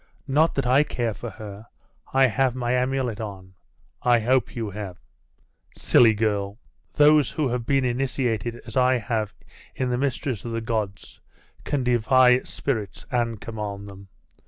Not 0.27 0.55
that 0.55 0.65
I 0.65 0.81
care 0.81 1.13
for 1.13 1.29
her; 1.29 1.67
I 2.11 2.25
have 2.25 2.55
my 2.55 2.71
amulet 2.71 3.19
on. 3.21 3.53
I 4.01 4.17
hope 4.19 4.55
you 4.55 4.71
have?' 4.71 4.97
'Silly 5.77 6.15
girl! 6.15 6.57
Those 6.93 7.29
who 7.29 7.49
have 7.49 7.67
been 7.67 7.85
initiated 7.85 8.61
as 8.65 8.75
I 8.75 8.95
have 8.97 9.35
in 9.75 9.91
the 9.91 9.99
mysteries 9.99 10.43
of 10.43 10.53
the 10.53 10.59
gods, 10.61 11.19
can 11.65 11.83
defy 11.83 12.41
spirits 12.41 13.05
and 13.11 13.39
command 13.39 13.87
them. 13.87 14.07